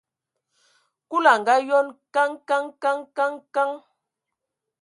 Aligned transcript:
Nkul 1.03 1.25
o 1.31 1.33
ngaayon: 1.41 1.87
Kəŋ, 2.13 2.31
kəŋ, 2.49 2.63
kəŋ, 2.81 2.97
kəŋ, 3.17 3.31
kəŋ!. 3.53 3.71